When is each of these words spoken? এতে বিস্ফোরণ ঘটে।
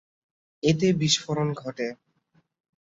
এতে 0.63 0.87
বিস্ফোরণ 0.93 1.47
ঘটে। 1.53 1.87